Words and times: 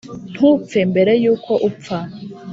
ntupfe 0.33 0.79
mbere 0.91 1.11
yuko 1.23 1.51
upfa. 1.67 1.97